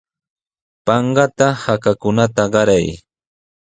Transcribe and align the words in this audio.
Panqata 0.85 1.47
hakakunata 1.63 2.43
qaray. 2.53 2.85